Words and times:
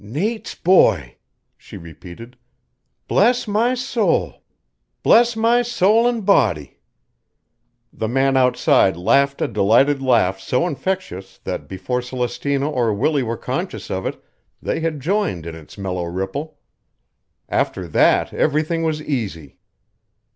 "Nate's 0.03 0.55
boy!" 0.55 1.17
she 1.55 1.77
repeated. 1.77 2.35
"Bless 3.07 3.47
my 3.47 3.75
soul! 3.75 4.41
Bless 5.03 5.35
my 5.35 5.61
soul 5.61 6.07
an' 6.07 6.21
body!" 6.21 6.79
The 7.93 8.07
man 8.07 8.35
outside 8.35 8.97
laughed 8.97 9.43
a 9.43 9.47
delighted 9.47 10.01
laugh 10.01 10.39
so 10.39 10.65
infectious 10.65 11.37
that 11.43 11.67
before 11.67 12.01
Celestina 12.01 12.67
or 12.67 12.91
Willie 12.95 13.21
were 13.21 13.37
conscious 13.37 13.91
of 13.91 14.07
it 14.07 14.19
they 14.59 14.79
had 14.79 15.01
joined 15.01 15.45
in 15.45 15.53
its 15.53 15.77
mellow 15.77 16.05
ripple. 16.05 16.57
After 17.47 17.87
that 17.87 18.33
everything 18.33 18.81
was 18.81 19.03
easy. 19.03 19.59